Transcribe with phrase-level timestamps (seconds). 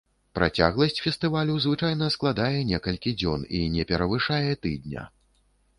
[0.37, 5.11] Працягласць фестывалю звычайна складае некалькі дзён і не перавышае тыдня.